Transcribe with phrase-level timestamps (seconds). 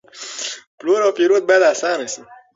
[0.79, 2.21] پلور او پېرود باید آسانه شي.